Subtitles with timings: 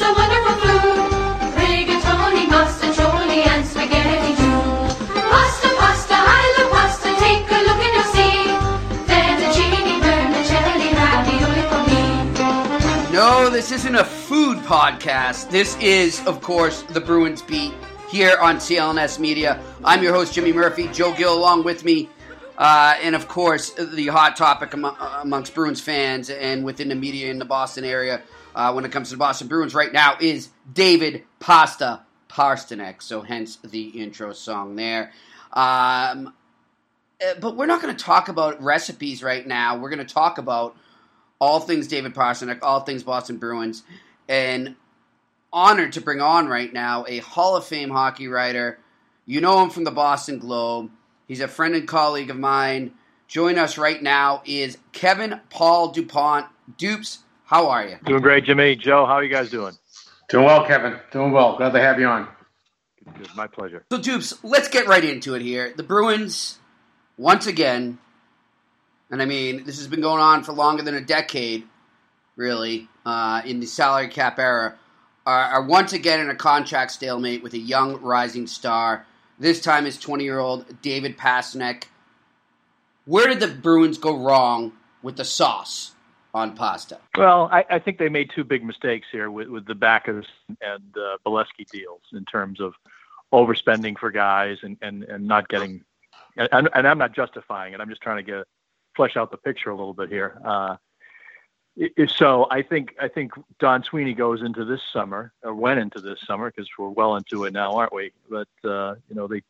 [0.00, 0.56] A wonderful.
[1.60, 2.48] Rigatoni,
[3.46, 4.60] and spaghetti too.
[5.30, 8.30] Pasta, pasta, I love pasta, take a look and you'll see.
[10.00, 13.12] Vermicelli, ravioli for me.
[13.12, 15.50] No, this isn't a food podcast.
[15.50, 17.74] This is, of course, the Bruins Beat
[18.08, 19.62] here on CLNS Media.
[19.84, 20.88] I'm your host, Jimmy Murphy.
[20.88, 22.08] Joe Gill along with me.
[22.56, 27.30] Uh, and of course, the hot topic amo- amongst Bruins fans and within the media
[27.30, 28.22] in the Boston area
[28.54, 33.02] uh, when it comes to the Boston Bruins right now is David Pasta Pastrnak.
[33.02, 35.12] So, hence the intro song there.
[35.52, 36.32] Um,
[37.22, 39.76] uh, but we're not going to talk about recipes right now.
[39.76, 40.76] We're going to talk about
[41.38, 43.82] all things David Pastrnak, all things Boston Bruins,
[44.28, 44.76] and
[45.52, 48.78] honored to bring on right now a Hall of Fame hockey writer.
[49.26, 50.90] You know him from the Boston Globe.
[51.26, 52.92] He's a friend and colleague of mine.
[53.28, 56.46] Join us right now is Kevin Paul DuPont.
[56.76, 57.96] Dupes, how are you?
[58.04, 58.76] Doing great, Jimmy.
[58.76, 59.74] Joe, how are you guys doing?
[60.28, 60.96] Doing well, Kevin.
[61.10, 61.56] Doing well.
[61.56, 62.28] Glad to have you on.
[63.18, 63.84] Good, my pleasure.
[63.90, 65.74] So, Dupes, let's get right into it here.
[65.76, 66.60] The Bruins,
[67.18, 67.98] once again,
[69.10, 71.64] and I mean, this has been going on for longer than a decade,
[72.36, 74.76] really, uh, in the salary cap era,
[75.26, 79.06] are, are once again in a contract stalemate with a young rising star.
[79.40, 81.86] This time is 20 year old David Pastrnak.
[83.06, 85.96] Where did the Bruins go wrong with the sauce
[86.34, 86.98] on pasta?
[87.16, 90.26] Well, I, I think they made two big mistakes here with, with the Backes
[90.60, 92.74] and uh, Beleskey deals in terms of
[93.32, 95.84] overspending for guys and, and, and not getting.
[96.36, 97.80] And, and I'm not justifying it.
[97.80, 98.44] I'm just trying to get
[98.96, 100.40] flesh out the picture a little bit here.
[100.44, 100.76] Uh,
[102.08, 106.20] so I think I think Don Sweeney goes into this summer or went into this
[106.26, 108.12] summer because we're well into it now, aren't we?
[108.28, 109.42] But uh, you know they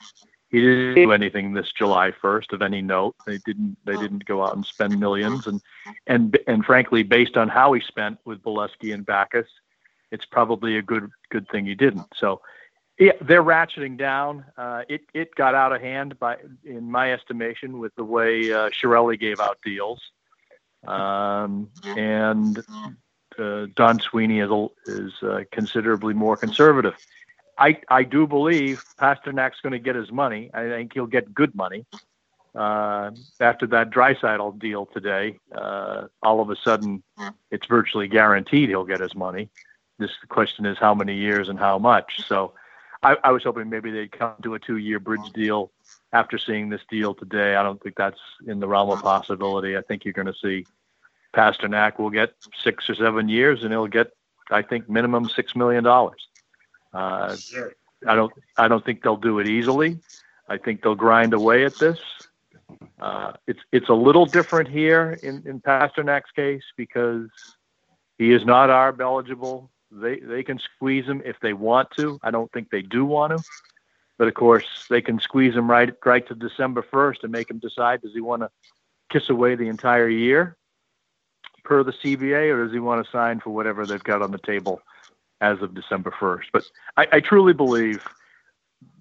[0.50, 3.14] he didn't do anything this July 1st of any note.
[3.26, 5.60] They didn't they didn't go out and spend millions and
[6.06, 9.48] and and frankly, based on how he spent with Beleskey and Backes,
[10.10, 12.06] it's probably a good good thing he didn't.
[12.16, 12.40] So
[12.98, 14.44] yeah, they're ratcheting down.
[14.58, 18.70] Uh, it it got out of hand by in my estimation with the way uh,
[18.70, 20.02] Chiarelli gave out deals,
[20.86, 22.62] um, and
[23.38, 24.50] uh, Don Sweeney is
[24.86, 26.94] is uh, considerably more conservative.
[27.60, 30.50] I, I do believe Pastrnak's going to get his money.
[30.54, 31.84] I think he'll get good money.
[32.54, 37.02] Uh, after that Draisaitl deal today, uh, all of a sudden
[37.50, 39.50] it's virtually guaranteed he'll get his money.
[39.98, 42.26] This the question is how many years and how much.
[42.26, 42.54] So
[43.02, 45.70] I, I was hoping maybe they'd come to a two-year bridge deal.
[46.12, 49.76] After seeing this deal today, I don't think that's in the realm of possibility.
[49.76, 50.66] I think you're going to see
[51.34, 52.32] Pastrnak will get
[52.64, 54.10] six or seven years, and he'll get,
[54.50, 56.26] I think, minimum six million dollars.
[56.92, 57.36] Uh,
[58.06, 59.98] I don't, I don't think they'll do it easily.
[60.48, 61.98] I think they'll grind away at this.
[63.00, 67.28] Uh, it's it's a little different here in in Pastrnak's case because
[68.18, 69.70] he is not ARB eligible.
[69.90, 72.18] They they can squeeze him if they want to.
[72.22, 73.42] I don't think they do want to,
[74.18, 77.58] but of course they can squeeze him right right to December first and make him
[77.58, 78.50] decide does he want to
[79.10, 80.56] kiss away the entire year
[81.64, 84.38] per the CBA or does he want to sign for whatever they've got on the
[84.38, 84.80] table
[85.40, 86.48] as of December first.
[86.52, 86.64] But
[86.96, 88.04] I, I truly believe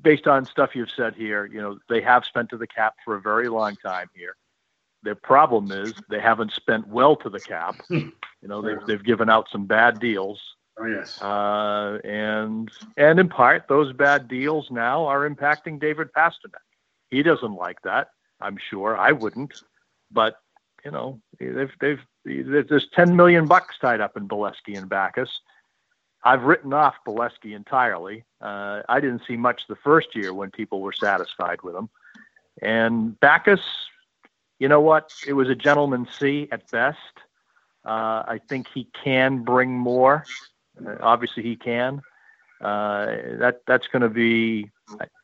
[0.01, 3.15] based on stuff you've said here, you know, they have spent to the cap for
[3.15, 4.35] a very long time here.
[5.03, 7.75] Their problem is they haven't spent well to the cap.
[8.41, 10.39] You know, they've, they've given out some bad deals.
[10.79, 11.21] Oh yes.
[11.21, 16.63] Uh, and and in part, those bad deals now are impacting David Pastrnak.
[17.09, 18.11] He doesn't like that.
[18.39, 19.61] I'm sure I wouldn't,
[20.09, 20.35] but
[20.85, 25.41] you know, they've they've there's 10 million bucks tied up in Beleskey and Backes.
[26.23, 28.25] I've written off Beleskey entirely.
[28.41, 31.89] Uh, I didn't see much the first year when people were satisfied with him.
[32.61, 33.61] And Backes,
[34.59, 35.13] you know what?
[35.25, 36.97] It was a gentleman's C at best.
[37.85, 40.25] Uh, I think he can bring more.
[40.85, 42.01] Uh, obviously, he can.
[42.61, 43.05] Uh,
[43.39, 44.69] that that's going to be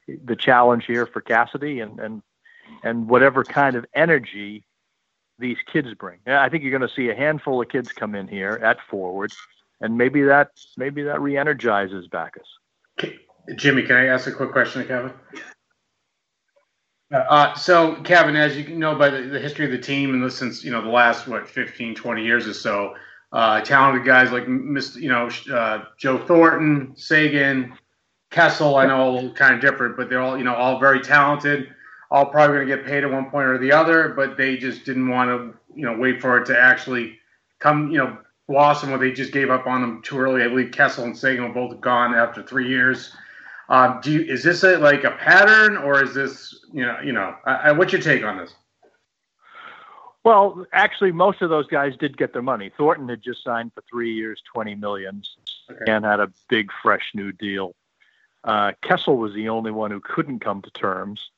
[0.07, 2.21] the challenge here for Cassidy and and
[2.83, 4.65] and whatever kind of energy
[5.37, 6.19] these kids bring.
[6.25, 9.33] I think you're going to see a handful of kids come in here at forward,
[9.81, 12.47] and maybe that maybe that re-energizes Backes.
[13.55, 15.13] Jimmy, can I ask a quick question to Kevin?
[17.13, 20.63] Uh, so, Kevin, as you know by the, the, history of the team and since
[20.63, 22.95] you know the last what 15, 20 years or so,
[23.31, 24.95] uh, talented guys like Mr.
[24.95, 27.77] You know uh, Joe Thornton, Seguin,
[28.31, 28.75] Kessel.
[28.75, 31.69] I know a little kind of different, but they're all you know all very talented.
[32.09, 34.83] All probably going to get paid at one point or the other, but they just
[34.83, 37.19] didn't want to you know wait for it to actually
[37.59, 38.91] come you know blossom.
[38.91, 40.43] Or they just gave up on them too early.
[40.43, 43.15] I believe Kessel and were both gone after three years.
[43.69, 47.11] Um, do you, is this a, like a pattern, or is this you know you
[47.11, 48.53] know I, I, what's your take on this?
[50.23, 52.71] Well, actually, most of those guys did get their money.
[52.75, 55.35] Thornton had just signed for three years, twenty millions,
[55.69, 55.91] okay.
[55.91, 57.75] and had a big, fresh new deal.
[58.43, 61.31] Uh, Kessel was the only one who couldn't come to terms.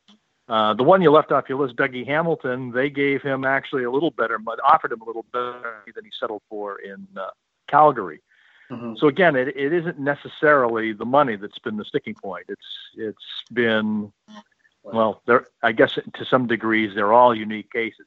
[0.47, 3.91] Uh, the one you left off your list, Dougie Hamilton, they gave him actually a
[3.91, 7.29] little better, but offered him a little better than he settled for in uh,
[7.67, 8.21] Calgary.
[8.71, 8.95] Mm-hmm.
[8.97, 12.45] So again, it, it isn't necessarily the money that's been the sticking point.
[12.49, 14.11] It's it's been
[14.83, 18.05] well, there I guess to some degrees they're all unique cases.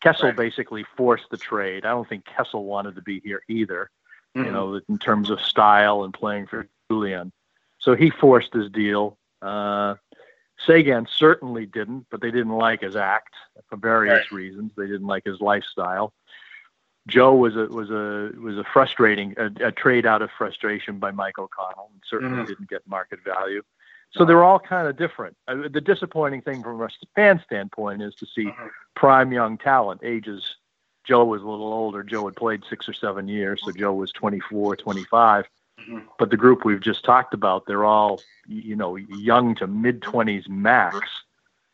[0.00, 0.36] Kessel right.
[0.36, 1.84] basically forced the trade.
[1.84, 3.90] I don't think Kessel wanted to be here either.
[4.36, 4.46] Mm-hmm.
[4.46, 7.32] You know, in terms of style and playing for Julien,
[7.78, 9.16] So he forced his deal.
[9.42, 9.94] Uh,
[10.66, 13.34] Seguin certainly didn't, but they didn't like his act
[13.68, 14.36] for various right.
[14.36, 14.72] reasons.
[14.76, 16.12] They didn't like his lifestyle.
[17.06, 21.10] Joe was a was a was a frustrating a, a trade out of frustration by
[21.10, 22.46] Mike O'Connell and certainly mm-hmm.
[22.46, 23.62] didn't get market value.
[24.10, 25.36] So they're all kind of different.
[25.46, 28.66] Uh, the disappointing thing from a fan standpoint is to see mm-hmm.
[28.94, 30.56] prime young talent ages.
[31.04, 32.02] Joe was a little older.
[32.02, 35.46] Joe had played six or seven years, so Joe was 24, 25.
[35.80, 35.98] Mm-hmm.
[36.18, 40.48] But the group we've just talked about, they're all you know young to mid 20s
[40.48, 40.98] max.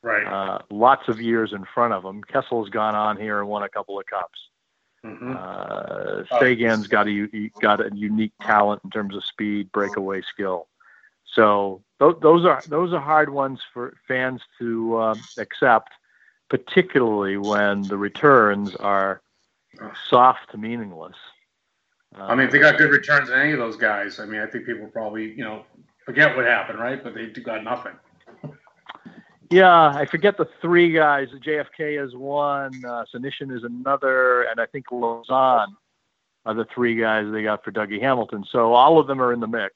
[0.02, 0.26] Right.
[0.26, 2.22] Uh, lots of years in front of them.
[2.22, 4.38] Kessel's gone on here and won a couple of cups.
[5.04, 5.34] Mm-hmm.
[5.36, 10.68] Uh, Seguin's got a got a unique talent in terms of speed, breakaway skill.
[11.24, 15.90] So th- those are those are hard ones for fans to uh, accept,
[16.48, 19.20] particularly when the returns are
[20.08, 21.16] soft to meaningless.
[22.19, 24.40] Uh, I mean, if they got good returns on any of those guys, I mean,
[24.40, 25.64] I think people probably you know
[26.05, 27.02] forget what happened, right?
[27.02, 27.93] But they got nothing.
[29.50, 31.28] Yeah, I forget the three guys.
[31.28, 35.66] JFK is one, uh, Senyshyn is another, and I think Lauzon
[36.46, 38.44] are the three guys they got for Dougie Hamilton.
[38.50, 39.75] So all of them are in the mix,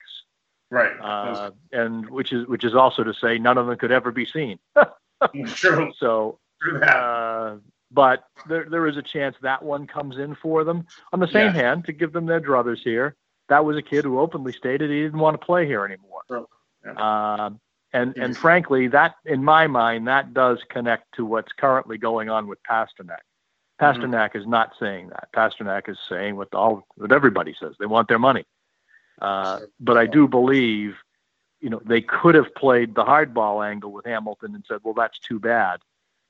[0.70, 0.92] right?
[1.00, 4.26] Uh, and which is which is also to say none of them could ever be
[4.26, 4.58] seen.
[5.46, 5.92] True.
[5.98, 6.38] So,
[6.82, 7.56] uh,
[7.90, 10.86] but there there is a chance that one comes in for them.
[11.12, 13.16] On the same hand, to give them their druthers here,
[13.48, 16.48] that was a kid who openly stated he didn't want to play here anymore.
[16.84, 16.92] Yeah.
[16.92, 17.50] Uh,
[17.92, 22.46] and and frankly, that in my mind, that does connect to what's currently going on
[22.46, 23.24] with Pastrnak.
[23.80, 24.38] Pastrnak mm-hmm.
[24.38, 25.28] is not saying that.
[25.34, 27.74] Pastrnak is saying what all what everybody says.
[27.78, 28.44] They want their money.
[29.20, 30.96] Uh, but I do believe,
[31.60, 35.18] you know, they could have played the hardball angle with Hamilton and said, "Well, that's
[35.18, 35.80] too bad,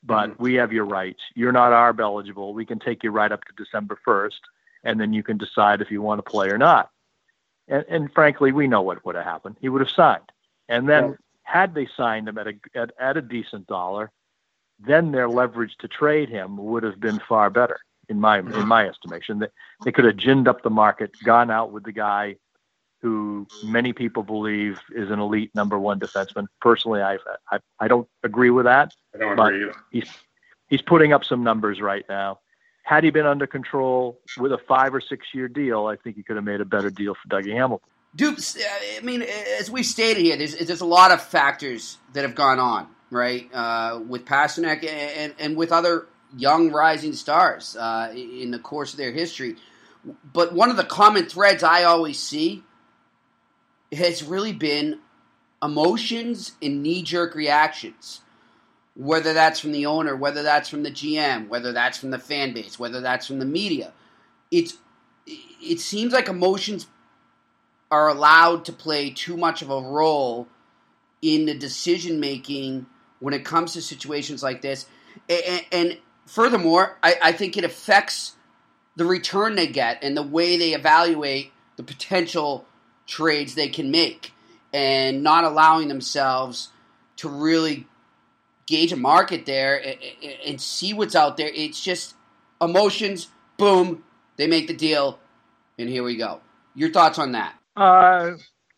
[0.03, 0.43] but mm-hmm.
[0.43, 1.21] we have your rights.
[1.35, 2.55] You're not ARB eligible.
[2.55, 4.41] We can take you right up to December 1st,
[4.85, 6.91] and then you can decide if you want to play or not."
[7.67, 9.57] And, and frankly, we know what would have happened.
[9.61, 10.33] He would have signed,
[10.69, 14.11] and then had they signed him at a at, at a decent dollar,
[14.79, 18.87] then their leverage to trade him would have been far better in my in my
[18.87, 19.41] estimation.
[19.41, 19.53] That
[19.85, 22.37] they could have ginned up the market, gone out with the guy
[23.01, 26.47] who many people believe is an elite number one defenseman.
[26.61, 27.19] Personally, I
[27.51, 28.93] I, I don't agree with that.
[29.15, 29.75] I don't agree either.
[29.91, 30.09] He's
[30.69, 32.41] he's putting up some numbers right now.
[32.83, 36.23] Had he been under control with a five or six year deal, I think he
[36.23, 37.89] could have made a better deal for Dougie Hamilton.
[38.17, 38.57] Dupes,
[38.99, 39.23] I mean,
[39.61, 43.47] as we stated here, there's, there's a lot of factors that have gone on, right,
[43.53, 48.99] uh, with Pastrnak and, and with other young rising stars uh, in the course of
[48.99, 49.57] their history.
[50.33, 52.65] But one of the common threads I always see
[53.93, 54.99] has really been
[55.63, 58.21] emotions and knee jerk reactions.
[58.95, 62.53] Whether that's from the owner, whether that's from the GM, whether that's from the fan
[62.53, 63.93] base, whether that's from the media.
[64.51, 64.77] It's
[65.27, 66.87] it seems like emotions
[67.91, 70.49] are allowed to play too much of a role
[71.23, 72.87] in the decision making
[73.21, 74.87] when it comes to situations like this.
[75.29, 78.37] And, and furthermore, I, I, think it affects
[78.97, 82.67] the return they get and the way they evaluate the potential
[83.09, 84.33] trades they can make
[84.73, 86.69] and not allowing themselves
[87.17, 87.87] to really
[88.67, 89.83] gauge a market there
[90.47, 91.49] and, see what's out there.
[91.53, 92.15] It's just
[92.61, 94.05] emotions, boom,
[94.37, 95.19] They make the deal,
[95.79, 96.41] and here we go.
[96.75, 97.55] Your thoughts on that?
[97.75, 98.33] Uh,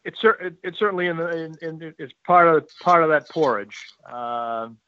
[0.05, 3.77] it's it, it's certainly in the in, in, it's part of part of that porridge.
[4.11, 4.79] Um,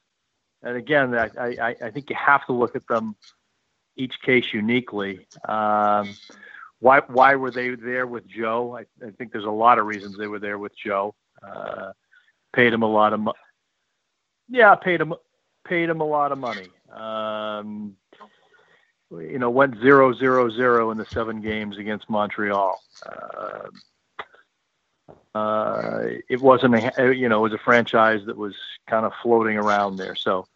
[0.62, 3.16] and again, I, I I think you have to look at them
[3.96, 5.26] each case uniquely.
[5.46, 6.14] Um,
[6.82, 8.76] why why were they there with Joe?
[8.76, 11.14] I, I think there's a lot of reasons they were there with Joe.
[11.40, 11.92] Uh,
[12.52, 13.38] paid him a lot of money.
[14.48, 15.14] Yeah, paid him
[15.64, 16.66] paid him a lot of money.
[16.92, 17.96] Um,
[19.12, 22.76] you know, went zero zero zero in the seven games against Montreal.
[23.06, 23.68] Uh,
[25.38, 28.56] uh, it wasn't a you know it was a franchise that was
[28.88, 30.16] kind of floating around there.
[30.16, 30.48] So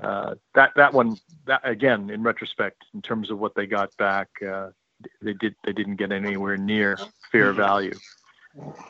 [0.00, 4.28] uh, that that one that again in retrospect in terms of what they got back,
[4.44, 4.70] uh,
[5.20, 6.98] they did they didn't get anywhere near
[7.30, 7.94] fair value.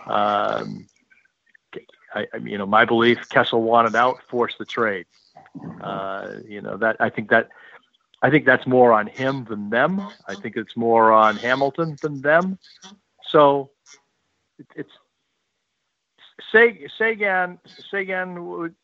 [0.07, 0.87] Um,
[2.15, 5.07] I, you know, my belief, Kessel wanted out, forced the trade.
[5.81, 7.49] Uh, you know that I think that
[8.23, 10.01] I think that's more on him than them.
[10.29, 12.59] I think it's more on Hamilton than them.
[13.29, 13.71] So
[14.59, 14.91] it, it's
[16.51, 17.59] Seguin.
[17.91, 18.75] Seguin.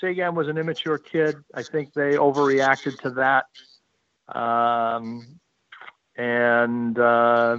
[0.00, 1.36] Seguin was an immature kid.
[1.54, 3.46] I think they overreacted to that.
[4.36, 5.40] Um,
[6.16, 7.56] and uh,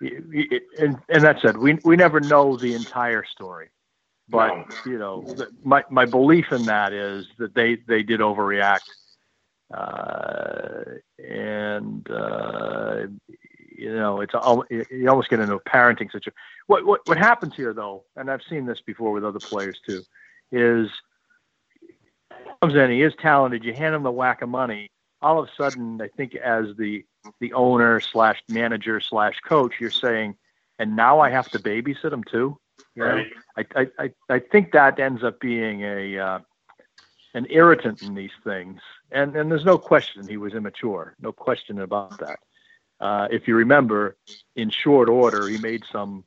[0.00, 3.68] and and that said, we we never know the entire story,
[4.28, 4.52] but
[4.86, 5.24] you know,
[5.62, 8.80] my my belief in that is that they they did overreact,
[9.72, 10.84] uh,
[11.18, 13.06] and uh,
[13.76, 16.32] you know, it's all you almost get into a parenting situation.
[16.66, 20.02] What what what happens here though, and I've seen this before with other players too,
[20.50, 20.88] is
[22.60, 23.64] comes in, he is talented.
[23.64, 24.90] You hand him the whack of money,
[25.22, 27.04] all of a sudden, I think as the
[27.40, 30.36] the owner slash manager slash coach, you're saying,
[30.78, 32.58] and now I have to babysit him too.
[32.94, 33.24] You know?
[33.56, 33.66] right.
[33.76, 36.38] I, I I think that ends up being a uh,
[37.34, 41.80] an irritant in these things, and and there's no question he was immature, no question
[41.80, 42.38] about that.
[43.00, 44.16] Uh, if you remember,
[44.54, 46.24] in short order, he made some,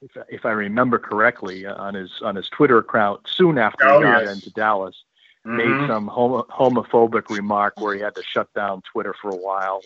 [0.00, 3.98] if, if I remember correctly, uh, on his on his Twitter account soon after oh,
[3.98, 4.34] he got yes.
[4.34, 5.04] into Dallas,
[5.46, 5.56] mm-hmm.
[5.56, 9.80] made some homo- homophobic remark where he had to shut down Twitter for a while.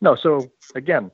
[0.00, 1.10] No, so again,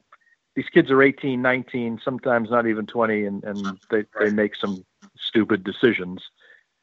[0.55, 4.85] these kids are 18, 19, sometimes not even 20, and, and they, they make some
[5.17, 6.23] stupid decisions.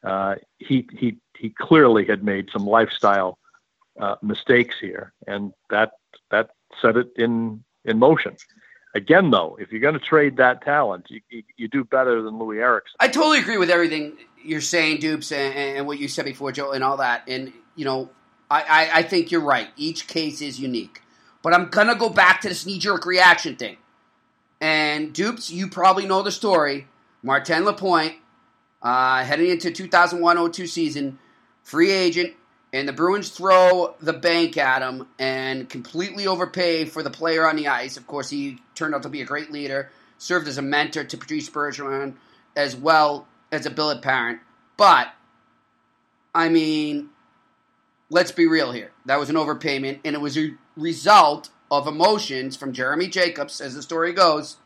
[0.04, 3.40] Uh, he he he clearly had made some lifestyle
[4.00, 5.94] uh, mistakes here, and that
[6.30, 8.36] that set it in in motion.
[8.96, 12.36] Again, though, if you're going to trade that talent, you, you, you do better than
[12.36, 12.96] Loui Eriksson.
[13.02, 16.72] I totally agree with everything you're saying, Dupes, and, and, what you said before, Joe,
[16.72, 17.24] and all that.
[17.28, 18.10] And you know,
[18.50, 19.68] I, I, I think you're right.
[19.76, 21.02] Each case is unique,
[21.42, 23.78] but I'm gonna go back to this knee jerk reaction thing.
[24.62, 26.88] And Dupes, you probably know the story.
[27.22, 28.16] Martin Lapointe,
[28.82, 31.20] uh, heading into 2001-02 season,
[31.64, 32.34] free agent,
[32.76, 37.56] and the Bruins throw the bank at him and completely overpay for the player on
[37.56, 37.96] the ice.
[37.96, 41.18] Of course, he turned out to be a great leader, served as a mentor to
[41.18, 42.16] Patrice Bergeron
[42.54, 44.42] as well as a billet parent.
[44.76, 45.08] But,
[46.34, 47.12] I mean,
[48.10, 48.92] let's be real here.
[49.06, 53.76] That was an overpayment, and it was a result of emotions from Jeremy Jacobs, as
[53.76, 54.58] the story goes,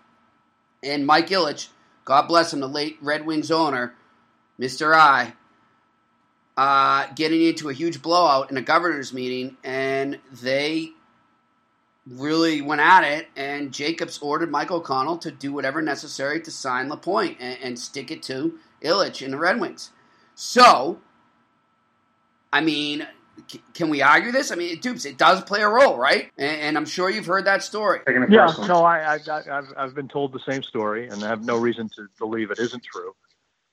[0.81, 1.67] and Mike Ilitch,
[2.05, 3.93] God bless him, the late Red Wings owner,
[4.59, 4.95] Mr.
[4.95, 5.33] I,
[6.59, 10.89] uh, getting into a huge blowout in a governor's meeting, and they
[12.05, 13.29] really went at it.
[13.37, 18.11] And Jacobs ordered Mike O'Connell to do whatever necessary to sign Lapointe and, and stick
[18.11, 19.91] it to Ilitch in the Red Wings.
[20.35, 20.99] So,
[22.51, 23.07] I mean,
[23.47, 24.51] c- can we argue this?
[24.51, 26.29] I mean, Dupes, it does play a role, right?
[26.37, 28.01] And, and I'm sure you've heard that story.
[28.29, 31.55] Yeah, no, I, I, I've, I've been told the same story, and I have no
[31.55, 33.15] reason to believe it isn't true.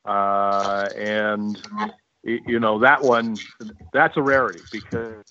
[0.04, 1.60] Uh, and
[2.26, 3.36] you know that one
[3.92, 5.24] that's a rarity because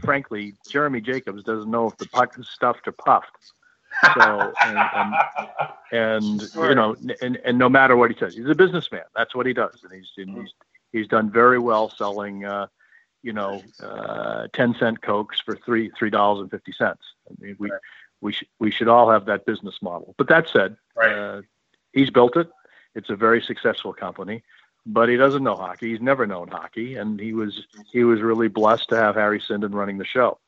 [0.00, 3.52] frankly jeremy jacobs doesn't know if the puck is stuffed or puffed.
[4.14, 5.14] So and, and,
[5.92, 9.02] and you know and, and no matter what he says he's a businessman.
[9.14, 9.84] That's what he does.
[9.84, 10.54] And he's he's
[10.92, 12.66] he's done very well selling uh
[13.22, 17.02] you know uh 10 cent cokes for three three dollars and fifty cents.
[17.30, 17.80] I mean we right.
[18.20, 20.14] we should we should all have that business model.
[20.18, 21.12] But that said right.
[21.12, 21.42] uh,
[21.92, 22.48] he's built it.
[22.94, 24.42] It's a very successful company
[24.86, 25.90] but he doesn't know hockey.
[25.90, 29.74] He's never known hockey, and he was he was really blessed to have Harry Sinden
[29.74, 30.38] running the show.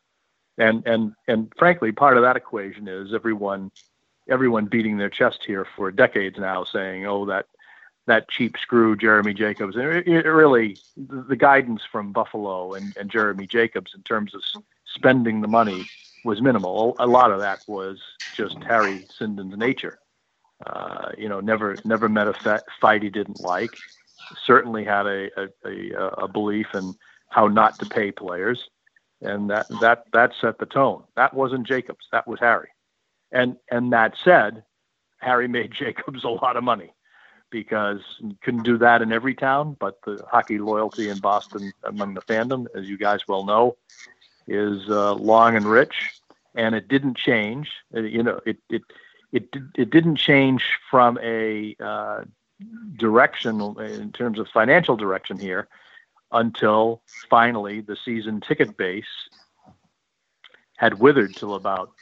[0.59, 3.71] And and and frankly, part of that equation is everyone
[4.29, 7.47] everyone beating their chest here for decades now, saying, "Oh, that
[8.07, 13.11] that cheap screw Jeremy Jacobs." And it, it really the guidance from Buffalo and, and
[13.11, 14.43] Jeremy Jacobs in terms of
[14.85, 15.89] spending the money
[16.25, 16.97] was minimal.
[16.99, 18.01] A lot of that was
[18.35, 19.99] just Harry Sinden's nature.
[20.65, 23.77] Uh, you know, never never met a fight he didn't like
[24.45, 25.29] certainly had a,
[25.65, 26.95] a, a, belief in
[27.31, 28.69] how not to pay players.
[29.21, 31.05] and that that that set the tone.
[31.17, 32.07] That wasn't Jacobs.
[32.13, 32.69] That was Harry.
[33.33, 34.65] And and that said,
[35.19, 36.93] Harry made Jacobs a lot of money
[37.51, 39.77] because you couldn't do that in every town.
[39.79, 43.77] But the hockey loyalty in Boston among the fandom, as you guys well know,
[44.47, 46.13] is uh, long and rich,
[46.55, 47.71] and it didn't change.
[47.97, 48.83] Uh, You know, it it
[49.33, 52.25] it it didn't change from a uh,
[52.97, 55.69] direction in terms of financial direction here
[56.33, 59.05] until finally the season ticket base
[60.77, 61.93] had withered till about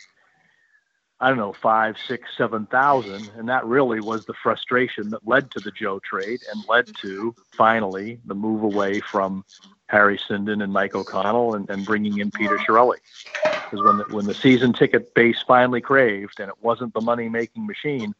[1.20, 5.52] I don't know five, six, seven thousand, and that really was the frustration that led
[5.52, 9.44] to the Joe trade and led to finally the move away from
[9.86, 12.96] Harry Sinden and Mike O'Connell and, and bringing in Peter Chiarelli.
[13.44, 17.28] Because when the, when the season ticket base finally craved and it wasn't the money
[17.28, 18.14] making machine,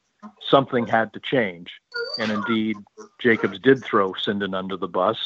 [0.48, 1.72] something had to change.
[2.18, 2.76] And indeed,
[3.20, 5.18] Jacobs did throw Sinden under the bus.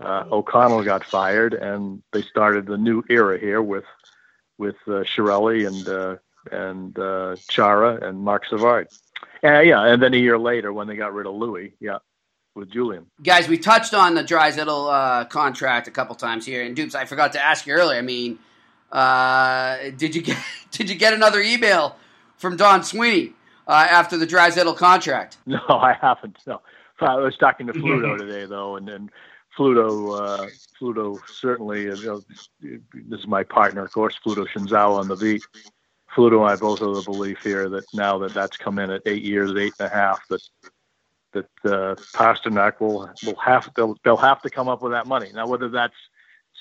[0.00, 3.84] Uh, O'Connell got fired, and they started the new era here with
[4.56, 6.16] with uh, Chiarelli and uh,
[6.52, 8.88] and uh, Chara and Marc Savard.
[9.42, 11.98] And yeah, and then a year later when they got rid of Lewis, yeah,
[12.54, 13.06] with Julien.
[13.22, 17.04] Guys, we touched on the Draisaitl uh, contract a couple times here, and Dupes, I
[17.04, 17.98] forgot to ask you earlier.
[17.98, 18.38] I mean,
[18.92, 20.38] uh, did you get
[20.70, 21.96] did you get another email
[22.36, 23.32] from Don Sweeney
[23.68, 25.36] uh, after the Draisaitl contract?
[25.46, 26.38] No, I haven't.
[26.46, 26.60] No,
[27.00, 29.10] I was talking to Fluto today though, and then
[29.56, 30.46] Fluto, uh,
[30.80, 31.90] Fluto certainly.
[31.90, 32.22] uh, know,
[32.60, 35.42] this is my partner, of course, Fluto Shinzawa on the beat.
[36.14, 39.02] Fluto and I both have the belief here that now that that's come in at
[39.06, 40.42] eight years, eight and a half, that
[41.32, 45.30] that uh, Pastrnak will will have they'll, they'll have to come up with that money.
[45.34, 45.94] Now, whether that's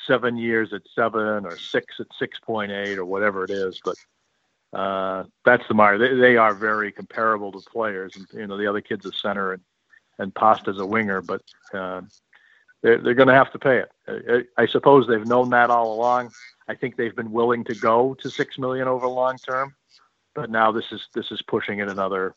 [0.05, 3.95] seven years at seven or six at six point eight or whatever it is, but
[4.73, 5.99] uh, that's the mark.
[5.99, 9.53] They, they are very comparable to players, and you know the other kid's a center
[9.53, 9.61] and
[10.19, 11.41] and Pasta's a winger, but
[11.73, 12.01] uh,
[12.81, 13.91] they're they're going to have to pay it.
[14.57, 16.31] I, I suppose they've known that all along.
[16.67, 19.75] I think they've been willing to go to six million over long term,
[20.35, 22.35] but now this is this is pushing it another,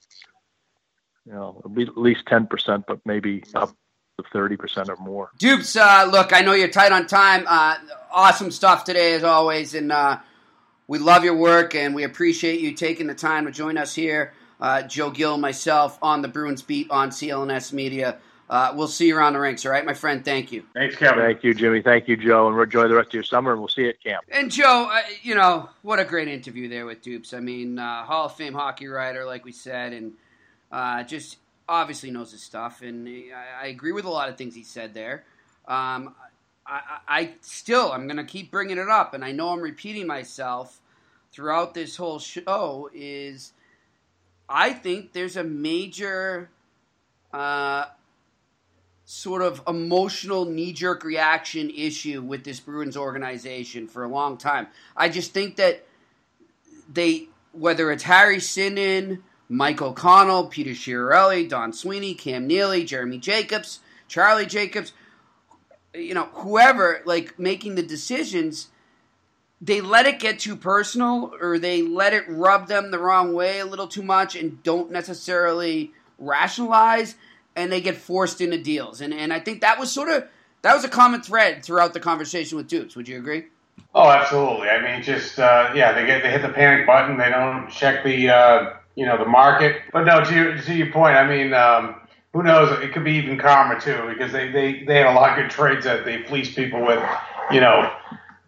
[1.27, 3.75] you know, at least ten percent, but maybe up
[4.19, 5.31] to thirty percent or more.
[5.39, 7.45] Dupes, uh, look, I know you're tight on time.
[7.49, 7.77] Uh,
[8.13, 10.19] awesome stuff today, as always, and uh,
[10.91, 14.33] we love your work, and we appreciate you taking the time to join us here.
[14.61, 18.19] Uh, Joe Gill, myself, on the Bruins beat on CLNS Media.
[18.51, 20.25] Uh, we'll see you around the rinks, all right, my friend?
[20.25, 20.65] Thank you.
[20.75, 21.21] Thanks, Kevin.
[21.21, 21.81] Thank you, Jimmy.
[21.81, 23.53] Thank you, Joe, and we'll enjoy the rest of your summer.
[23.53, 24.25] And we'll see you at camp.
[24.33, 27.35] And Joe, uh, you know what a great interview there with Dupes.
[27.35, 30.15] I mean, uh, Hall of Fame hockey writer, like we said, and
[30.73, 31.37] uh, just
[31.69, 32.83] obviously knows his stuff.
[32.83, 35.23] And I, I agree with a lot of things he said there.
[35.69, 36.17] Um,
[36.71, 40.81] I, I, still, I'm to keep bringing it up, and I know I'm repeating myself
[41.33, 42.89] throughout this whole show.
[42.95, 43.53] Is
[44.49, 46.51] I think there's a major.
[47.33, 47.87] Uh,
[49.11, 54.69] sort of emotional knee jerk reaction issue with this Bruins organization for a long time.
[54.97, 55.85] I just think that
[56.89, 63.81] they, whether it's Harry Sinden, Mike O'Connell, Peter Chiarelli, Don Sweeney, Cam Neely, Jeremy Jacobs,
[64.07, 64.93] Charlie Jacobs,
[65.95, 68.69] you know, whoever, like making the decisions,
[69.61, 73.59] they let it get too personal or they let it rub them the wrong way
[73.59, 77.17] a little too much and don't necessarily rationalize
[77.57, 79.01] and they get forced into deals.
[79.01, 80.27] And and I think that was sort of
[80.63, 82.97] that was a common thread throughout the conversation with Dupes.
[82.97, 83.47] Would you agree?
[83.95, 84.69] Oh, absolutely.
[84.69, 87.19] I mean, just uh, yeah, they get they hit the panic button.
[87.19, 89.83] They don't check the uh, you know the market.
[89.93, 92.00] But no, to your, to your point, I mean, um,
[92.33, 92.71] who knows?
[92.83, 95.51] It could be even calmer too, because they, they, they had a lot of good
[95.51, 97.03] trades that they fleeced people with.
[97.51, 97.93] You know,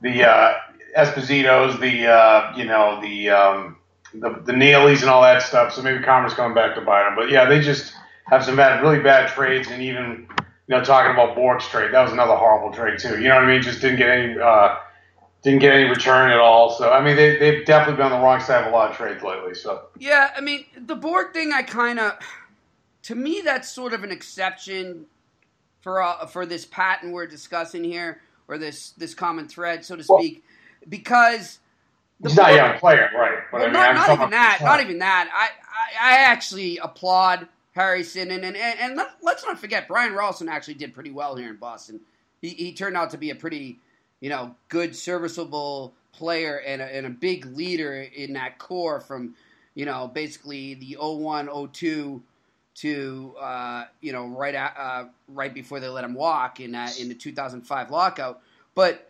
[0.00, 0.54] the uh,
[0.96, 3.76] Espositos, the uh, you know the um,
[4.14, 5.72] the the Neelys and all that stuff.
[5.72, 7.16] So maybe Commerce coming back to bite them.
[7.16, 7.94] But yeah, they just
[8.26, 10.28] have some bad, really bad trades, and even
[10.68, 13.20] you know talking about Bourque's trade, that was another horrible trade too.
[13.20, 13.62] You know what I mean?
[13.62, 14.38] Just didn't get any.
[14.38, 14.76] Uh,
[15.42, 16.70] didn't get any return at all.
[16.70, 18.96] So I mean, they they've definitely been on the wrong side of a lot of
[18.96, 19.54] trades lately.
[19.54, 21.52] So Yeah, I mean the Bourque thing.
[21.52, 22.12] I kind of,
[23.02, 25.06] to me, that's sort of an exception
[25.80, 30.04] for uh, for this patent we're discussing here, or this this common thread, so to
[30.08, 30.44] Well, speak,
[30.88, 31.58] because
[32.20, 33.38] the he's not a young player, right?
[33.50, 34.58] But Well, I mean, not, not even that.
[34.62, 35.30] Not even that.
[35.34, 40.48] I, I, I actually applaud Harrison and, and, and let, let's not forget Brian Rolston
[40.48, 42.00] actually did pretty well here in Boston.
[42.40, 43.80] He, he turned out to be a pretty,
[44.20, 49.34] you know, good, serviceable player and a, and a big leader in that core from,
[49.74, 52.22] you know, basically the 01, 02
[52.76, 56.98] to uh, you know right at, uh, right before they let him walk in that
[57.00, 58.40] in the 2005 lockout.
[58.74, 59.08] But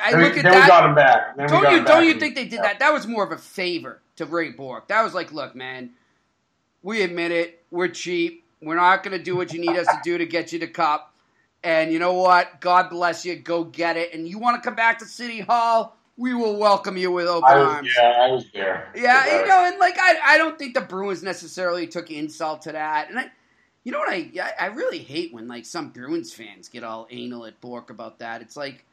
[0.00, 0.62] I Then we- look at then that.
[0.62, 1.36] we got him back.
[1.36, 2.78] Then Don't you don't you think they did that?
[2.78, 4.88] That was more of a favor to Ray Bourque.
[4.88, 5.90] That was like, look, man,
[6.82, 7.62] we admit it.
[7.70, 8.44] We're cheap.
[8.62, 10.66] We're not going to do what you need us to do to get you the
[10.66, 11.12] cup.
[11.62, 12.60] And you know what?
[12.60, 13.36] God bless you.
[13.36, 14.14] Go get it.
[14.14, 15.96] And you want to come back to City Hall?
[16.18, 17.90] We will welcome you with open was, arms.
[17.94, 18.90] yeah, I was there.
[18.96, 22.72] Yeah, you know, and like I, I don't think the Bruins necessarily took insult to
[22.72, 23.26] that, and I,
[23.84, 27.06] you know what I, I, I really hate when like some Bruins fans get all
[27.10, 28.40] anal at Bourque about that.
[28.40, 28.86] It's like,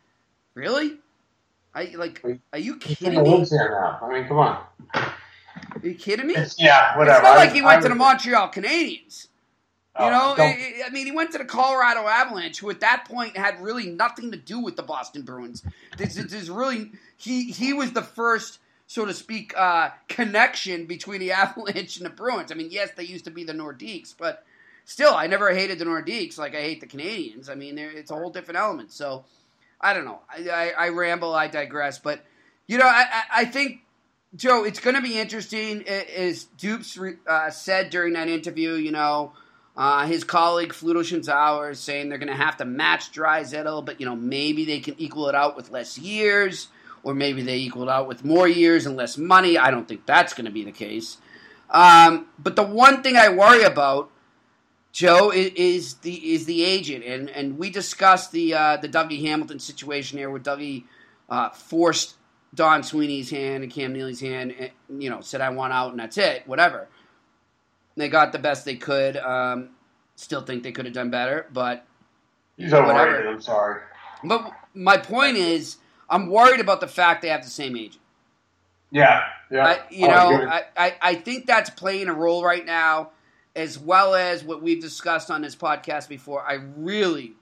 [0.53, 0.97] really,
[1.73, 3.45] I like, are you kidding me?
[3.49, 4.63] I mean, come on.
[4.93, 5.13] Are
[5.81, 6.35] you kidding me?
[6.35, 7.19] It's, yeah, whatever.
[7.19, 9.27] It's not like he went to the Montreal Canadiens.
[9.99, 13.05] You Oh, know, I, I mean, he went to the Colorado Avalanche, who at that
[13.07, 15.63] point had really nothing to do with the Boston Bruins.
[15.97, 21.31] This, is really he he was the first, so to speak, uh, connection between the
[21.33, 22.51] Avalanche and the Bruins.
[22.51, 24.43] I mean, yes, they used to be the Nordiques, but
[24.83, 27.47] still, I never hated the Nordiques like I hate the Canadians.
[27.47, 28.91] I mean, it's a whole different element.
[28.91, 29.25] So,
[29.79, 30.21] I don't know.
[30.27, 31.35] I, I, I ramble.
[31.35, 31.99] I digress.
[31.99, 32.25] But
[32.65, 33.81] you know, I, I, think
[34.35, 35.87] Joe, it's going to be interesting.
[35.87, 39.33] As Dupes uh, said during that interview, you know,
[39.75, 43.99] uh, his colleague Fluto Shinzawa is saying they're going to have to match Draisaitl, but
[43.99, 46.67] you know maybe they can equal it out with less years,
[47.03, 49.57] or maybe they equal it out with more years and less money.
[49.57, 51.17] I don't think that's going to be the case.
[51.69, 54.11] Um, but the one thing I worry about,
[54.91, 59.21] Joe, is, is the is the agent, and and we discussed the uh, the Dougie
[59.21, 60.83] Hamilton situation here, where Dougie
[61.29, 62.15] uh, forced
[62.53, 65.99] Don Sweeney's hand and Cam Neely's hand, and, you know, said I want out and
[65.99, 66.87] that's it, whatever.
[67.95, 69.17] They got the best they could.
[69.17, 69.69] Um,
[70.15, 71.85] still think they could have done better, but
[72.57, 72.95] He's overrated.
[72.95, 73.27] whatever.
[73.29, 73.81] I'm sorry.
[74.23, 75.77] but my point is,
[76.09, 77.99] I'm worried about the fact they have the same agent.
[78.91, 79.65] Yeah, yeah.
[79.65, 80.47] I, you Oh, know.
[80.47, 83.09] I, I, I think that's playing a role right now,
[83.55, 86.43] as well as what we've discussed on this podcast before.
[86.47, 87.33] I really,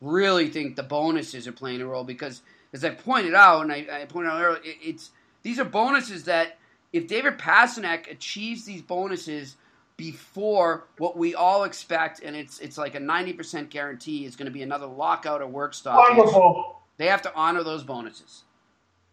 [0.00, 2.40] really think the bonuses are playing a role because,
[2.72, 5.10] as I pointed out, and I, I pointed out earlier, it, it's
[5.42, 6.56] these are bonuses that
[6.94, 9.56] if David Pastrnak achieves these bonuses
[9.96, 14.46] before what we all expect, and it's it's like a ninety percent guarantee, is going
[14.46, 16.16] to be another lockout or work stoppage.
[16.16, 16.80] Wonderful.
[16.98, 18.42] they have to honor those bonuses.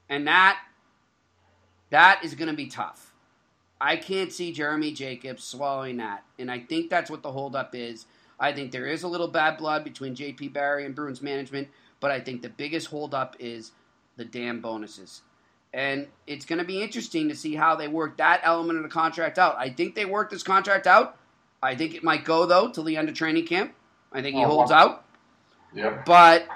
[0.10, 0.60] And that
[1.90, 3.14] that is going to be tough.
[3.80, 8.06] I can't see jeremy jacobs swallowing that and i think that's what the holdup is.
[8.40, 11.68] I think there is a little bad blood between jp barry and bruins management
[12.00, 13.72] but i think the biggest holdup is
[14.18, 15.22] the damn bonuses
[15.74, 18.90] and it's going to be interesting to see how they work that element of the
[18.90, 21.18] contract out i think they work this contract out
[21.64, 23.74] i think it might go though till the end of training camp
[24.14, 25.06] i think he Oh, holds out
[25.74, 26.06] Yep.
[26.06, 26.48] but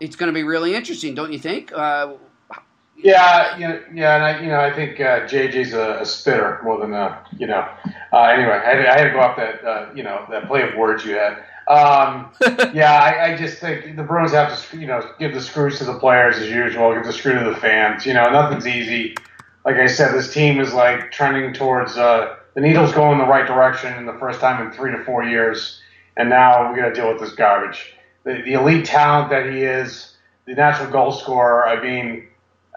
[0.00, 1.72] it's going to be really interesting, don't you think?
[1.72, 2.14] Uh,
[2.96, 6.60] Yeah, you know, yeah, and I, you know, I think uh, JJ's a, a spitter
[6.64, 7.68] more than a, you know.
[8.12, 10.46] Uh, anyway, I had, to, I had to go off that, uh, you know, that
[10.48, 11.44] play of words you had.
[11.68, 12.30] Um,
[12.72, 15.84] yeah, I, I just think the Bruins have to, you know, give the screws to
[15.84, 18.06] the players as usual, give the screw to the fans.
[18.06, 19.14] You know, nothing's easy.
[19.66, 23.46] Like I said, this team is like trending towards uh, the needle's going the right
[23.46, 25.82] direction in the first time in three to four years,
[26.16, 27.92] and now we got to deal with this garbage.
[28.24, 31.68] The, the elite talent that he is, the natural goal scorer.
[31.68, 32.24] I mean.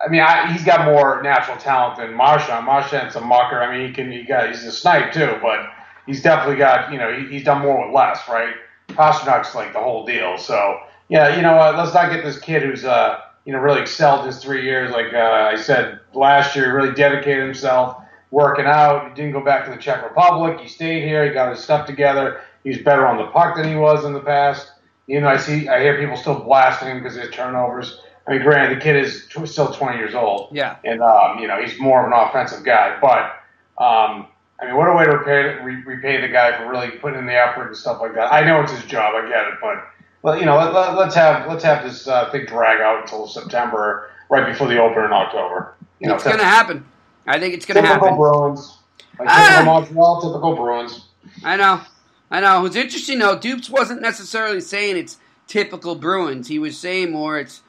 [0.03, 2.65] I mean, I, he's got more natural talent than Marchand.
[2.65, 3.61] Marchand's a mucker.
[3.61, 5.59] I mean, he can, he got, he's a snipe too, but
[6.07, 8.55] he's definitely got, you know, he, he's done more with less, right?
[8.93, 10.37] Pastrnak's like the whole deal.
[10.37, 11.75] So, yeah, you know what?
[11.75, 14.91] Let's not get this kid who's, uh, you know, really excelled his three years.
[14.91, 19.09] Like uh, I said last year, really dedicated himself, working out.
[19.09, 20.59] He didn't go back to the Czech Republic.
[20.59, 21.25] He stayed here.
[21.25, 22.41] He got his stuff together.
[22.63, 24.71] He's better on the puck than he was in the past.
[25.07, 27.99] You know, I see, I hear people still blasting him because of his turnovers.
[28.27, 30.77] I mean, granted, the kid is tw- still 20 years old yeah.
[30.83, 32.97] and um, you know he's more of an offensive guy.
[33.01, 34.27] But um,
[34.61, 37.25] I mean, what a way to repay re- repay the guy for really putting in
[37.25, 38.31] the effort and stuff like that.
[38.31, 39.87] I know it's his job, I get it, but
[40.21, 43.27] well, you know, let, let, let's have let's have this uh, thing drag out until
[43.27, 45.73] September, right before the opener in October.
[45.99, 46.85] You know, it's going to happen.
[47.25, 48.09] I think it's going to happen.
[48.09, 48.17] typical.
[48.31, 48.77] Bruins,
[49.19, 49.47] like Ah!
[49.49, 51.05] typical Montreal, typical Bruins.
[51.43, 51.81] I know.
[52.29, 52.61] I know.
[52.61, 56.47] What's interesting, though, Dupes wasn't necessarily saying it's typical Bruins.
[56.47, 57.61] He was saying more it's.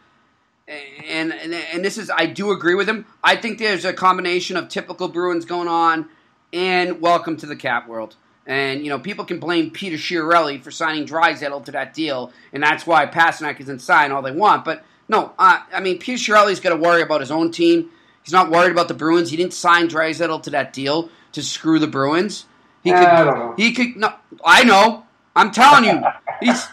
[1.08, 3.04] And, and and this is I do agree with him.
[3.22, 6.08] I think there's a combination of typical Bruins going on
[6.52, 8.16] and welcome to the cap world.
[8.46, 12.62] And you know people can blame Peter Chiarelli for signing Draisaitl to that deal, and
[12.62, 14.64] that's why Pastrnak isn't signed all they want.
[14.64, 17.90] But no, uh, I mean Peter Chiarelli's got to worry about his own team.
[18.22, 19.30] He's not worried about the Bruins.
[19.30, 22.46] He didn't sign Draisaitl to that deal to screw the Bruins.
[22.82, 23.00] He could.
[23.00, 23.54] I don't know.
[23.56, 23.96] He could.
[23.96, 24.12] No,
[24.44, 25.06] I know.
[25.36, 26.02] I'm telling you,
[26.40, 26.66] he's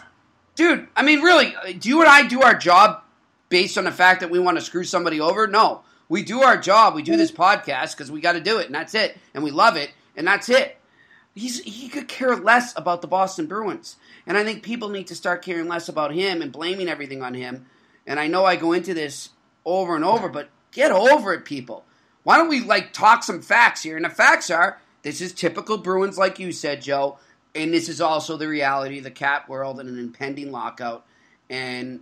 [0.56, 0.88] dude.
[0.96, 3.02] I mean, really, do you and I do our job
[3.48, 5.46] based on the fact that we want to screw somebody over?
[5.46, 6.94] No, we do our job.
[6.94, 7.36] We do this mm.
[7.36, 10.26] podcast because we got to do it, and that's it, and we love it, and
[10.26, 10.76] that's it.
[11.34, 13.96] He's he could care less about the Boston Bruins,
[14.26, 17.32] and I think people need to start caring less about him and blaming everything on
[17.32, 17.64] him.
[18.06, 19.30] And I know I go into this
[19.64, 21.84] over and over, but get over it, people.
[22.24, 23.96] Why don't we like talk some facts here?
[23.96, 27.18] And the facts are this is typical Bruins, like you said, Joe,
[27.54, 31.06] and this is also the reality of the cap world and an impending lockout.
[31.48, 32.00] And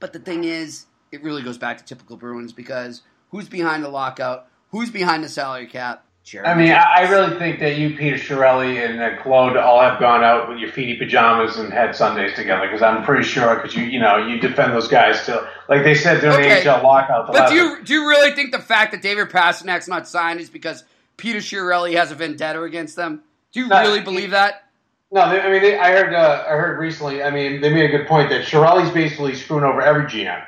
[0.00, 3.88] but the thing is, it really goes back to typical Bruins because who's behind the
[3.88, 4.46] lockout?
[4.70, 6.04] Who's behind the salary cap?
[6.24, 6.72] Jeremy I mean.
[6.72, 10.58] I really think that you, Peter Chiarelli, and uh, Claude all have gone out with
[10.58, 14.18] your feety pajamas and had Sundays together because I'm pretty sure because you, you know,
[14.18, 16.62] you defend those guys till, like they said during Okay.
[16.62, 17.26] the NHL lockout.
[17.28, 20.40] The But do you do you really think the fact that David Pastrnak's not signed
[20.40, 20.84] is because
[21.16, 23.22] Peter Chiarelli has a vendetta against them?
[23.52, 24.67] Do you No, really believe that?
[25.10, 26.12] No, they, I mean, they, I heard.
[26.12, 27.22] Uh, I heard recently.
[27.22, 30.44] I mean, they made a good point that Chiarelli's basically screwing over every GM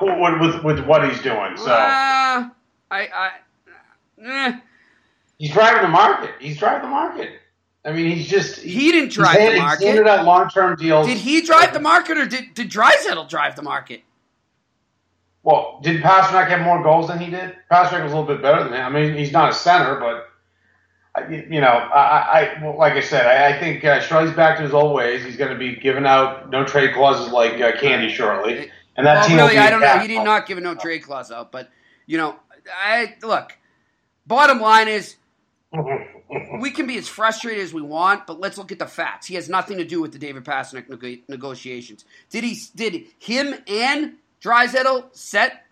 [0.00, 1.56] with, with with what he's doing.
[1.56, 2.50] So Uh, I,
[2.92, 3.30] I,
[4.24, 4.60] eh.
[5.38, 6.30] he's driving the market.
[6.38, 7.32] He's driving the market.
[7.84, 9.86] I mean, he's just he didn't drive the He's market.
[9.86, 11.06] handed out long term deals.
[11.08, 14.02] Did he drive the market, or did did Draisaitl drive the market?
[15.42, 17.56] Well, did Pastrnak have more goals than he did?
[17.72, 18.84] Pastrnak was a little bit better than him.
[18.84, 20.27] I mean, he's not a center, but
[21.28, 24.62] you know, I, I well, like I said, I, I think uh, Shirley's back to
[24.64, 25.24] his old ways.
[25.24, 29.14] He's going to be giving out no trade clauses like uh, candy shortly, and that
[29.20, 29.36] Well, team.
[29.38, 29.98] really, be I don't know.
[29.98, 31.70] He did not give a no trade clause out, but
[32.06, 32.36] you know,
[32.72, 33.56] I look.
[34.26, 35.16] Bottom line is,
[36.60, 39.26] we can be as frustrated as we want, but let's look at the facts.
[39.26, 42.04] He has nothing to do with the David Pastrnak neg- negotiations.
[42.30, 42.58] Did he?
[42.76, 45.64] Did him and Draisaitl set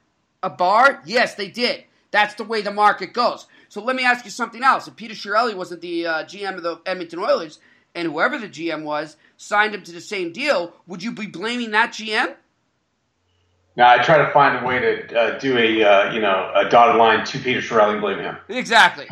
[0.42, 1.02] a bar?
[1.04, 1.84] Yes, they did.
[2.10, 3.46] That's the way the market goes.
[3.76, 4.88] So let me ask you something else.
[4.88, 7.58] If Peter Chiarelli wasn't the uh, GM of the Edmonton Oilers,
[7.94, 11.72] and whoever the GM was signed him to the same deal, would you be blaming
[11.72, 12.36] that GM?
[13.76, 16.70] Now I try to find a way to uh, do a uh, you know a
[16.70, 18.38] dotted line to Peter Chiarelli and blame him.
[18.48, 19.06] Exactly.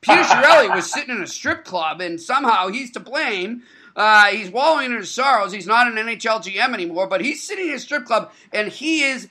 [0.00, 3.64] Peter Chiarelli was sitting in a strip club, and somehow he's to blame.
[3.94, 5.52] Uh, he's wallowing in his sorrows.
[5.52, 9.02] He's not an NHL GM anymore, but he's sitting in a strip club, and he
[9.02, 9.28] is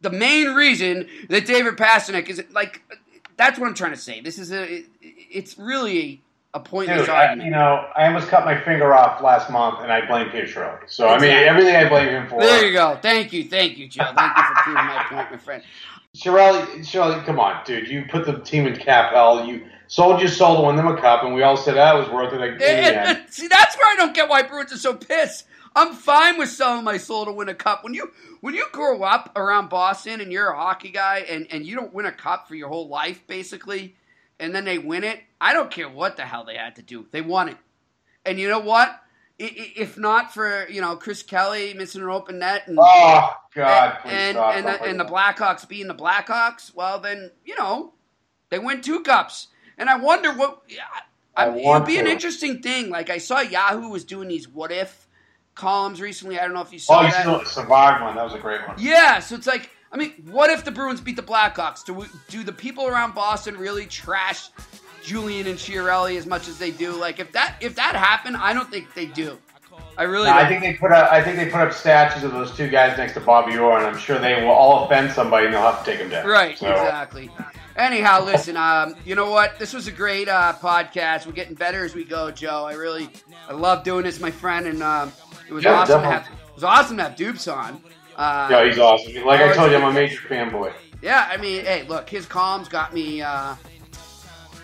[0.00, 2.80] the main reason that David Pastrnak is like.
[3.38, 4.20] That's what I'm trying to say.
[4.20, 4.84] This is a.
[5.00, 6.22] It's really
[6.54, 7.44] a pointless Dude, I, argument.
[7.46, 10.88] you know, I almost cut my finger off last month, and I blame Peter Chiarelli.
[10.90, 12.40] So I mean, everything I blame him for.
[12.40, 12.98] there you go.
[13.00, 14.04] Thank you, thank you, Joe.
[14.14, 15.62] Thank you for proving my point, my friend.
[16.16, 17.88] Chiarelli, Chiarelli, come on, dude.
[17.88, 19.44] You put the team in cap hell.
[19.46, 22.08] You sold your soul to win them a cup, and we all said that was
[22.08, 22.40] worth it.
[22.42, 25.46] In the And- and- see, that's where I don't get why Bruins are so pissed.
[25.74, 27.84] I'm fine with selling my soul to win a cup.
[27.84, 31.66] When you when you grow up around Boston and you're a hockey guy and, and
[31.66, 33.96] you don't win a cup for your whole life, basically,
[34.38, 37.06] and then they win it, I don't care what the hell they had to do.
[37.10, 37.56] They won it.
[38.24, 39.00] And you know what?
[39.40, 44.12] If not for, you know, Chris Kelly missing an open net and Oh God, please
[44.12, 45.04] and and, the, and the.
[45.04, 47.92] Blackhawks being the Blackhawks, well then you know
[48.50, 50.62] they win two cups, and I wonder what.
[51.36, 52.90] I, I it'd be an interesting thing.
[52.90, 55.07] Like I saw Yahoo was doing these what if
[55.58, 56.38] columns recently.
[56.38, 57.46] I don't know if you saw Oh, you that.
[57.48, 58.14] survived one.
[58.16, 58.76] That was a great one.
[58.78, 61.84] Yeah, so it's like, I mean, what if the Bruins beat the Blackhawks?
[61.84, 64.48] Do we, do the people around Boston really trash
[65.02, 66.92] Julien and Chiarelli as much as they do?
[66.92, 69.38] Like, if that if that happened, I don't think they do.
[69.96, 70.26] I really.
[70.28, 71.10] No, I think they put up.
[71.10, 73.86] I think they put up statues of those two guys next to Bobby Orr, and
[73.86, 76.24] I'm sure they will all offend somebody, and they'll have to take them down.
[76.26, 77.30] Right, So, exactly.
[77.74, 79.58] Anyhow, listen, um, you know what?
[79.58, 81.26] This was a great uh, podcast.
[81.26, 82.64] We're getting better as we go, Joe.
[82.64, 83.08] I really,
[83.48, 85.12] I love doing this, my friend, and um,
[85.48, 86.22] it was Yeah, awesome to have.
[86.26, 87.80] It was awesome to have Dupes on.
[88.16, 89.24] Uh, Yeah, he's awesome.
[89.24, 90.72] Like I told you, I'm a major fanboy.
[91.00, 93.22] Yeah, I mean, hey, look, his columns got me.
[93.22, 93.54] Uh,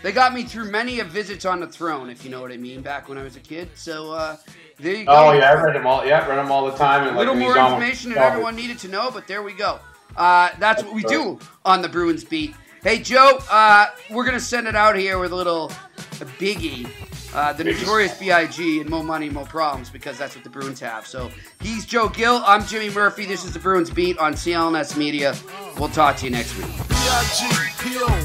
[0.03, 2.57] they got me through many of visits on the throne, if you know what I
[2.57, 2.83] mean.
[2.83, 4.37] Back when I was a kid, so uh,
[4.79, 5.13] there you go.
[5.13, 6.05] Oh yeah, I read them all.
[6.05, 7.07] Yeah, read them all the time.
[7.07, 9.27] And a little like, more he's on with information than everyone needed to know, but
[9.27, 9.79] there we go.
[10.17, 12.55] Uh, that's what we do on the Bruins beat.
[12.83, 15.73] Hey, Joe, uh, we're going to send it out here with a little
[16.21, 16.87] a biggie.
[17.35, 18.81] Uh, the notorious B.I.G.
[18.81, 21.05] and Mo Money, Mo Problems, because that's what the Bruins have.
[21.05, 22.41] So he's Joe Gill.
[22.47, 23.27] I'm Jimmy Murphy.
[23.27, 25.35] This is the Bruins Beat on CLNS Media.
[25.77, 26.71] We'll talk to you next week.
[26.89, 28.17] B-I-G-P-O-P-P-A,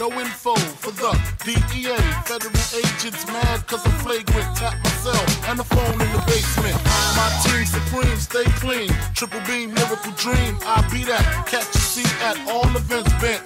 [0.00, 1.12] no info for the
[1.44, 1.98] DEA.
[2.24, 4.56] Federal agents mad cause I'm flagrant.
[4.56, 6.82] Tap myself and the phone in the basement.
[7.14, 8.88] My team supreme, stay clean.
[9.14, 10.56] Triple beam, miracle dream.
[10.62, 11.44] I be that.
[11.46, 13.42] Catch a seat at all events bent.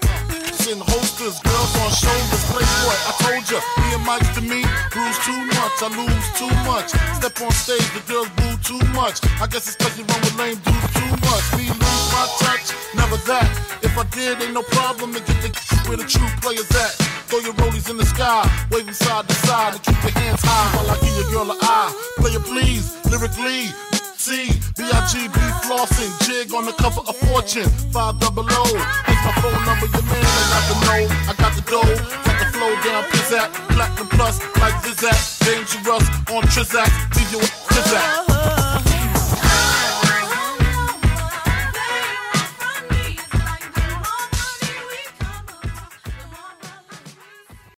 [0.63, 2.95] In holsters, girls on shoulders, playboy.
[2.95, 4.63] I told ya, me and Mike to me,
[4.95, 6.95] bruise too much, I lose too much.
[7.19, 9.19] Step on stage, the girls boo too much.
[9.43, 11.45] I guess it's cause you run with lame dudes too much.
[11.59, 13.51] Me lose my touch, never that.
[13.83, 15.51] If I did, ain't no problem to get the
[15.91, 16.95] where the true players at.
[17.27, 20.43] Throw your rollies in the sky, wave waving side to side, and keep your hands
[20.47, 21.91] high while I give your girl a eye.
[22.23, 23.75] Play it please, lyrically.
[24.23, 25.35] C, B-I-G-B
[25.67, 28.65] flossing, jig on the cover of Fortune, five double O.
[29.05, 32.39] Here's my phone number, your man, I got the know, I got the dough, got
[32.39, 38.62] the flow down, pizzat, platinum plus, like Zizak, dangerous on Trizak, leave you with Trizak.